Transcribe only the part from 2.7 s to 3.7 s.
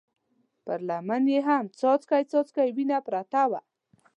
وينه پرته وه.